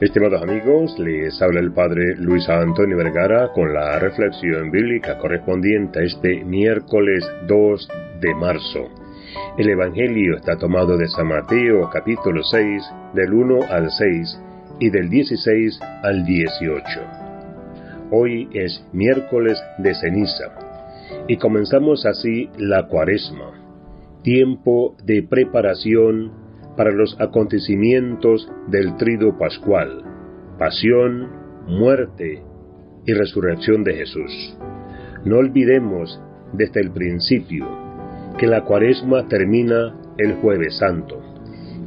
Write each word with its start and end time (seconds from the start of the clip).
Estimados 0.00 0.40
amigos, 0.40 0.96
les 1.00 1.42
habla 1.42 1.58
el 1.58 1.72
Padre 1.72 2.14
Luis 2.18 2.48
Antonio 2.48 2.96
Vergara 2.96 3.50
con 3.52 3.74
la 3.74 3.98
reflexión 3.98 4.70
bíblica 4.70 5.18
correspondiente 5.18 5.98
a 5.98 6.02
este 6.04 6.44
miércoles 6.44 7.28
2 7.48 7.88
de 8.20 8.32
marzo. 8.36 8.90
El 9.58 9.68
Evangelio 9.70 10.36
está 10.36 10.56
tomado 10.56 10.96
de 10.96 11.08
San 11.08 11.26
Mateo 11.26 11.90
capítulo 11.92 12.44
6 12.44 12.84
del 13.14 13.34
1 13.34 13.58
al 13.68 13.90
6 13.90 14.40
y 14.78 14.90
del 14.90 15.10
16 15.10 15.80
al 16.04 16.24
18. 16.24 16.84
Hoy 18.12 18.48
es 18.52 18.86
miércoles 18.92 19.60
de 19.78 19.96
ceniza 19.96 20.52
y 21.26 21.38
comenzamos 21.38 22.06
así 22.06 22.50
la 22.56 22.86
cuaresma, 22.86 23.50
tiempo 24.22 24.94
de 25.02 25.24
preparación 25.24 26.47
para 26.76 26.92
los 26.92 27.20
acontecimientos 27.20 28.50
del 28.68 28.96
trido 28.96 29.36
pascual, 29.38 30.02
pasión, 30.58 31.28
muerte 31.66 32.42
y 33.04 33.12
resurrección 33.12 33.84
de 33.84 33.94
Jesús. 33.94 34.56
No 35.24 35.38
olvidemos 35.38 36.20
desde 36.52 36.80
el 36.80 36.90
principio 36.92 37.66
que 38.38 38.46
la 38.46 38.64
cuaresma 38.64 39.26
termina 39.28 39.94
el 40.16 40.34
jueves 40.34 40.78
santo, 40.78 41.20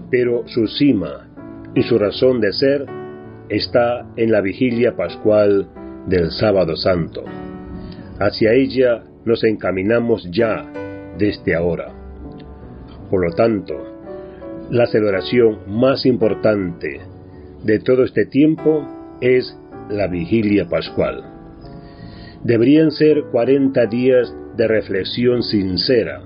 pero 0.09 0.48
su 0.48 0.67
cima 0.67 1.29
y 1.73 1.84
su 1.84 1.98
razón 1.98 2.41
de 2.41 2.52
ser 2.52 2.85
está 3.49 4.07
en 4.16 4.32
la 4.32 4.41
vigilia 4.41 4.95
pascual 4.95 5.70
del 6.07 6.32
sábado 6.32 6.76
santo. 6.76 7.23
Hacia 8.20 8.54
ella 8.54 9.04
nos 9.26 9.43
encaminamos 9.43 10.27
ya 10.32 10.66
desde 11.18 11.55
ahora. 11.55 11.93
Por 13.10 13.26
lo 13.26 13.34
tanto, 13.35 13.73
la 14.71 14.87
celebración 14.87 15.59
más 15.67 16.05
importante 16.05 17.01
de 17.61 17.79
todo 17.79 18.05
este 18.05 18.25
tiempo 18.25 18.87
es 19.19 19.53
la 19.89 20.07
vigilia 20.07 20.69
pascual. 20.69 21.25
Deberían 22.45 22.91
ser 22.91 23.23
40 23.31 23.85
días 23.87 24.33
de 24.55 24.67
reflexión 24.69 25.43
sincera 25.43 26.21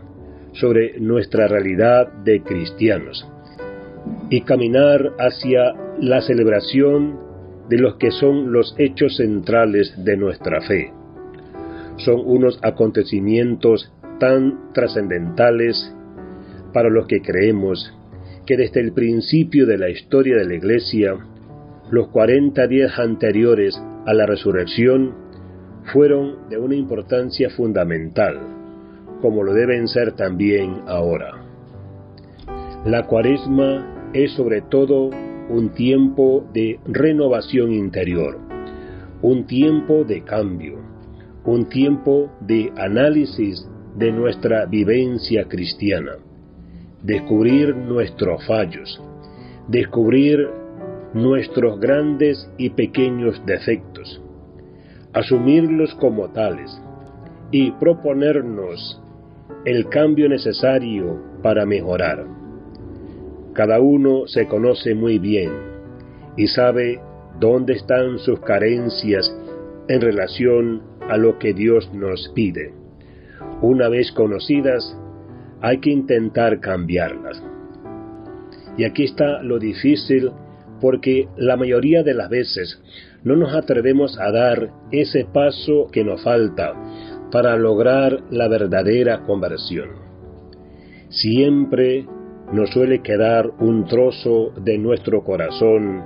sobre 0.53 0.99
nuestra 0.99 1.47
realidad 1.47 2.07
de 2.23 2.43
cristianos 2.43 3.27
y 4.29 4.41
caminar 4.41 5.13
hacia 5.17 5.73
la 5.99 6.21
celebración 6.21 7.19
de 7.67 7.79
los 7.79 7.95
que 7.95 8.11
son 8.11 8.53
los 8.53 8.75
hechos 8.77 9.17
centrales 9.17 9.91
de 10.05 10.17
nuestra 10.17 10.61
fe. 10.61 10.93
Son 11.97 12.21
unos 12.23 12.59
acontecimientos 12.61 13.91
tan 14.19 14.71
trascendentales 14.71 15.91
para 16.73 16.89
los 16.89 17.07
que 17.07 17.21
creemos 17.21 17.91
que 18.45 18.57
desde 18.57 18.81
el 18.81 18.93
principio 18.93 19.65
de 19.65 19.77
la 19.77 19.89
historia 19.89 20.37
de 20.37 20.45
la 20.45 20.55
Iglesia, 20.55 21.17
los 21.91 22.09
40 22.09 22.67
días 22.67 22.97
anteriores 22.99 23.79
a 24.05 24.13
la 24.13 24.25
resurrección 24.25 25.13
fueron 25.91 26.49
de 26.49 26.57
una 26.57 26.75
importancia 26.75 27.49
fundamental, 27.49 28.39
como 29.21 29.43
lo 29.43 29.53
deben 29.53 29.87
ser 29.87 30.13
también 30.13 30.81
ahora. 30.87 31.43
La 32.85 33.07
cuaresma 33.07 34.11
es 34.13 34.31
sobre 34.33 34.61
todo 34.61 35.09
un 35.49 35.69
tiempo 35.73 36.47
de 36.53 36.79
renovación 36.85 37.71
interior, 37.71 38.39
un 39.21 39.45
tiempo 39.45 40.03
de 40.03 40.23
cambio, 40.23 40.79
un 41.45 41.67
tiempo 41.67 42.31
de 42.41 42.71
análisis 42.77 43.67
de 43.95 44.11
nuestra 44.11 44.65
vivencia 44.65 45.47
cristiana 45.47 46.13
descubrir 47.05 47.75
nuestros 47.75 48.43
fallos, 48.47 48.99
descubrir 49.67 50.49
nuestros 51.13 51.79
grandes 51.79 52.49
y 52.57 52.71
pequeños 52.71 53.39
defectos, 53.45 54.19
asumirlos 55.13 55.93
como 55.95 56.29
tales 56.31 56.81
y 57.51 57.69
proponernos 57.73 58.99
el 59.65 59.87
cambio 59.89 60.27
necesario 60.27 61.21
para 61.43 61.67
mejorar. 61.67 62.25
Cada 63.53 63.79
uno 63.79 64.25
se 64.25 64.47
conoce 64.47 64.95
muy 64.95 65.19
bien 65.19 65.51
y 66.35 66.47
sabe 66.47 66.99
dónde 67.39 67.73
están 67.73 68.17
sus 68.17 68.39
carencias 68.39 69.31
en 69.87 70.01
relación 70.01 70.81
a 71.07 71.17
lo 71.17 71.37
que 71.37 71.53
Dios 71.53 71.93
nos 71.93 72.29
pide. 72.29 72.73
Una 73.61 73.89
vez 73.89 74.11
conocidas, 74.11 74.97
hay 75.61 75.79
que 75.79 75.89
intentar 75.89 76.59
cambiarlas. 76.59 77.41
Y 78.77 78.83
aquí 78.83 79.05
está 79.05 79.41
lo 79.41 79.59
difícil 79.59 80.31
porque 80.81 81.27
la 81.37 81.55
mayoría 81.55 82.03
de 82.03 82.13
las 82.13 82.29
veces 82.29 82.81
no 83.23 83.35
nos 83.35 83.55
atrevemos 83.55 84.19
a 84.19 84.31
dar 84.31 84.69
ese 84.91 85.25
paso 85.25 85.87
que 85.91 86.03
nos 86.03 86.23
falta 86.23 86.73
para 87.31 87.55
lograr 87.55 88.23
la 88.29 88.47
verdadera 88.47 89.23
conversión. 89.23 89.89
Siempre 91.09 92.05
nos 92.51 92.69
suele 92.71 93.01
quedar 93.01 93.49
un 93.59 93.85
trozo 93.85 94.51
de 94.61 94.77
nuestro 94.77 95.23
corazón 95.23 96.03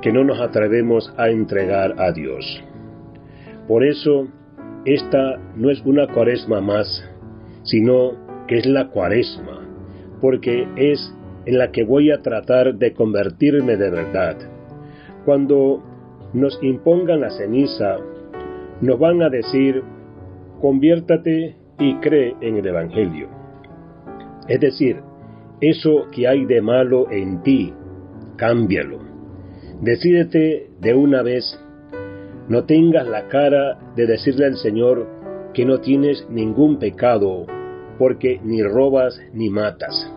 que 0.00 0.12
no 0.12 0.24
nos 0.24 0.40
atrevemos 0.40 1.12
a 1.16 1.28
entregar 1.28 2.00
a 2.00 2.12
Dios. 2.12 2.62
Por 3.68 3.84
eso, 3.84 4.28
esta 4.84 5.38
no 5.56 5.70
es 5.70 5.80
una 5.84 6.06
cuaresma 6.08 6.60
más, 6.60 7.04
sino 7.62 8.31
es 8.54 8.66
la 8.66 8.88
cuaresma, 8.88 9.60
porque 10.20 10.66
es 10.76 11.14
en 11.46 11.58
la 11.58 11.70
que 11.70 11.84
voy 11.84 12.10
a 12.10 12.22
tratar 12.22 12.74
de 12.74 12.92
convertirme 12.92 13.76
de 13.76 13.90
verdad. 13.90 14.36
Cuando 15.24 15.82
nos 16.32 16.58
impongan 16.62 17.20
la 17.20 17.30
ceniza, 17.30 17.96
nos 18.80 18.98
van 18.98 19.22
a 19.22 19.28
decir, 19.28 19.82
conviértate 20.60 21.56
y 21.78 21.94
cree 21.96 22.34
en 22.40 22.56
el 22.56 22.66
Evangelio. 22.66 23.28
Es 24.48 24.60
decir, 24.60 24.96
eso 25.60 26.08
que 26.10 26.26
hay 26.26 26.44
de 26.44 26.60
malo 26.60 27.10
en 27.10 27.42
ti, 27.42 27.72
cámbialo. 28.36 28.98
Decídete 29.80 30.70
de 30.80 30.94
una 30.94 31.22
vez. 31.22 31.58
No 32.48 32.64
tengas 32.64 33.06
la 33.06 33.28
cara 33.28 33.78
de 33.94 34.06
decirle 34.06 34.46
al 34.46 34.56
Señor 34.56 35.06
que 35.54 35.64
no 35.64 35.78
tienes 35.78 36.26
ningún 36.28 36.78
pecado 36.78 37.46
porque 38.02 38.40
ni 38.42 38.64
robas 38.64 39.16
ni 39.32 39.48
matas. 39.48 40.12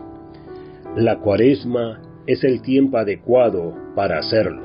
La 0.96 1.20
cuaresma 1.20 2.00
es 2.26 2.42
el 2.42 2.60
tiempo 2.60 2.98
adecuado 2.98 3.76
para 3.94 4.18
hacerlo. 4.18 4.62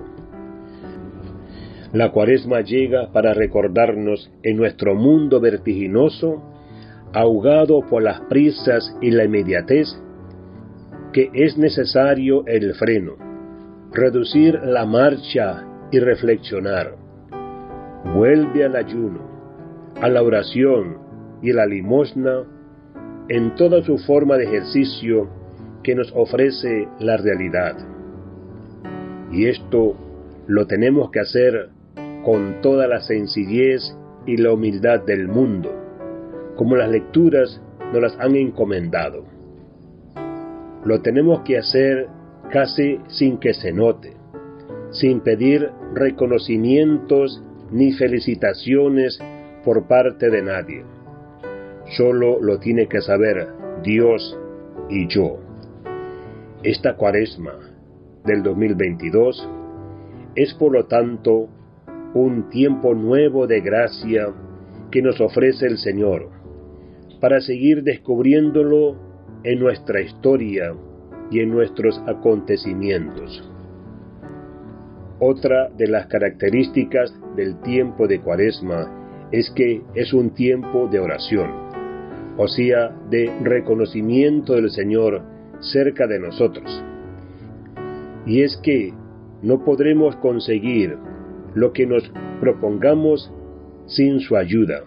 La 1.94 2.12
cuaresma 2.12 2.62
llega 2.62 3.12
para 3.12 3.36
recordarnos 3.36 4.32
en 4.42 4.58
nuestro 4.58 4.96
mundo 4.96 5.40
vertiginoso, 5.40 6.42
ahogado 7.14 7.82
por 7.88 8.02
las 8.02 8.22
prisas 8.22 8.98
y 9.02 9.12
la 9.12 9.26
inmediatez, 9.26 9.88
que 11.14 11.30
es 11.32 11.60
necesario 11.60 12.44
el 12.48 12.74
freno, 12.74 13.18
reducir 13.94 14.60
la 14.64 14.88
marcha 14.88 15.64
y 15.92 16.00
reflexionar. 16.00 16.96
Vuelve 18.16 18.66
al 18.66 18.76
ayuno, 18.76 19.20
a 20.02 20.10
la 20.10 20.24
oración 20.24 20.98
y 21.44 21.54
la 21.54 21.68
limosna 21.68 22.46
en 23.34 23.56
toda 23.56 23.82
su 23.82 23.98
forma 23.98 24.36
de 24.36 24.44
ejercicio 24.44 25.30
que 25.84 25.96
nos 25.96 26.12
ofrece 26.14 26.90
la 27.00 27.16
realidad. 27.16 27.78
Y 29.32 29.46
esto 29.46 29.96
lo 30.48 30.68
tenemos 30.68 31.12
que 31.12 31.22
hacer 31.22 31.70
con 32.26 32.60
toda 32.62 32.88
la 32.88 33.00
sencillez 33.00 33.96
y 34.26 34.36
la 34.36 34.52
humildad 34.52 35.06
del 35.06 35.30
mundo, 35.30 35.72
como 36.58 36.76
las 36.76 36.90
lecturas 36.90 37.62
nos 37.94 38.02
las 38.02 38.20
han 38.20 38.36
encomendado. 38.36 39.24
Lo 40.84 41.02
tenemos 41.02 41.40
que 41.44 41.58
hacer 41.58 42.08
casi 42.52 43.00
sin 43.08 43.38
que 43.38 43.54
se 43.54 43.72
note, 43.72 44.12
sin 44.90 45.22
pedir 45.22 45.70
reconocimientos 45.94 47.42
ni 47.72 47.94
felicitaciones 47.94 49.22
por 49.64 49.88
parte 49.88 50.30
de 50.30 50.42
nadie 50.42 50.84
Solo 51.98 52.40
lo 52.40 52.58
tiene 52.60 52.88
que 52.88 53.02
saber 53.02 53.50
Dios 53.84 54.38
y 54.90 55.08
yo. 55.08 55.40
Esta 56.64 56.96
cuaresma 56.96 57.52
del 58.24 58.44
2022 58.44 59.50
es 60.36 60.54
por 60.54 60.72
lo 60.72 60.86
tanto 60.86 61.50
un 62.14 62.50
tiempo 62.50 62.94
nuevo 62.94 63.46
de 63.46 63.60
gracia 63.60 64.28
que 64.90 65.02
nos 65.02 65.20
ofrece 65.20 65.66
el 65.66 65.78
Señor 65.78 66.30
para 67.20 67.42
seguir 67.42 67.84
descubriéndolo 67.84 68.96
en 69.44 69.60
nuestra 69.60 70.00
historia 70.00 70.74
y 71.30 71.42
en 71.42 71.50
nuestros 71.50 72.02
acontecimientos. 72.08 73.52
Otra 75.20 75.70
de 75.70 75.88
las 75.88 76.08
características 76.08 77.14
del 77.36 77.60
tiempo 77.62 78.08
de 78.08 78.22
Cuaresma 78.22 79.28
es 79.34 79.52
que 79.52 79.82
es 79.94 80.14
un 80.14 80.30
tiempo 80.30 80.88
de 80.88 81.00
oración 81.00 81.71
o 82.38 82.48
sea, 82.48 82.90
de 83.10 83.32
reconocimiento 83.42 84.56
del 84.56 84.70
Señor 84.70 85.22
cerca 85.60 86.08
de 86.08 86.20
nosotros. 86.20 86.84
Y 88.26 88.42
es 88.42 88.58
que 88.58 88.94
no 89.42 89.64
podremos 89.64 90.16
conseguir 90.18 90.98
lo 91.54 91.74
que 91.74 91.86
nos 91.86 92.12
propongamos 92.40 93.32
sin 93.86 94.20
su 94.20 94.36
ayuda. 94.36 94.84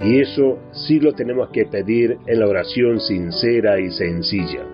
Y 0.00 0.20
eso 0.20 0.58
sí 0.72 1.00
lo 1.00 1.14
tenemos 1.14 1.48
que 1.50 1.64
pedir 1.64 2.18
en 2.26 2.40
la 2.40 2.46
oración 2.46 3.00
sincera 3.00 3.80
y 3.80 3.90
sencilla. 3.90 4.64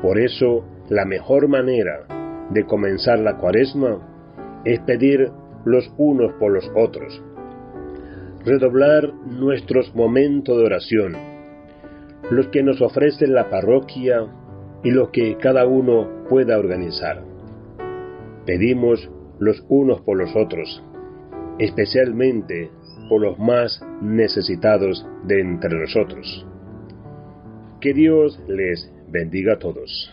Por 0.00 0.18
eso, 0.18 0.64
la 0.88 1.04
mejor 1.04 1.48
manera 1.48 2.06
de 2.50 2.64
comenzar 2.64 3.18
la 3.18 3.36
cuaresma 3.38 4.62
es 4.64 4.80
pedir 4.80 5.30
los 5.64 5.92
unos 5.98 6.32
por 6.34 6.52
los 6.52 6.70
otros. 6.74 7.22
Redoblar 8.44 9.14
nuestros 9.14 9.94
momentos 9.94 10.58
de 10.58 10.64
oración, 10.64 11.16
los 12.30 12.48
que 12.48 12.62
nos 12.62 12.82
ofrece 12.82 13.26
la 13.26 13.48
parroquia 13.48 14.26
y 14.82 14.90
los 14.90 15.08
que 15.10 15.38
cada 15.38 15.66
uno 15.66 16.26
pueda 16.28 16.58
organizar. 16.58 17.24
Pedimos 18.44 19.10
los 19.38 19.64
unos 19.70 20.02
por 20.02 20.18
los 20.18 20.36
otros, 20.36 20.82
especialmente 21.58 22.70
por 23.08 23.22
los 23.22 23.38
más 23.38 23.82
necesitados 24.02 25.06
de 25.24 25.40
entre 25.40 25.80
nosotros. 25.80 26.46
Que 27.80 27.94
Dios 27.94 28.38
les 28.46 28.92
bendiga 29.08 29.54
a 29.54 29.58
todos. 29.58 30.12